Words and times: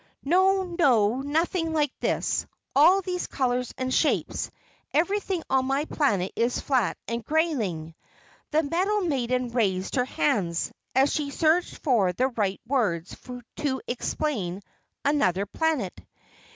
"No, 0.23 0.63
no, 0.63 1.21
nothing 1.21 1.73
like 1.73 1.91
this 1.99 2.47
all 2.75 3.03
these 3.03 3.27
colors 3.27 3.71
and 3.77 3.93
shapes. 3.93 4.49
Everything 4.95 5.43
on 5.47 5.65
my 5.65 5.85
planet 5.85 6.31
is 6.35 6.59
flat 6.59 6.97
and 7.07 7.23
greyling." 7.23 7.93
The 8.49 8.63
metal 8.63 9.01
maiden 9.01 9.49
raised 9.49 9.93
her 9.97 10.05
hands, 10.05 10.71
as 10.95 11.13
she 11.13 11.29
searched 11.29 11.83
for 11.83 12.13
the 12.13 12.29
right 12.29 12.59
words 12.67 13.15
to 13.57 13.79
explain 13.87 14.61
Anuther 15.05 15.45
Planet. 15.45 15.93